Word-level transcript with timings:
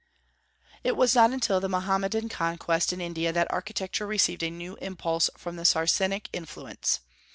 It 0.83 0.97
was 0.97 1.13
not 1.13 1.29
until 1.29 1.59
the 1.59 1.69
Mohammedan 1.69 2.27
conquest 2.27 2.91
in 2.91 2.99
India 2.99 3.31
that 3.31 3.45
architecture 3.51 4.07
received 4.07 4.41
a 4.41 4.49
new 4.49 4.75
impulse 4.77 5.29
from 5.37 5.57
the 5.57 5.63
Saracenic 5.63 6.27
influence. 6.33 7.01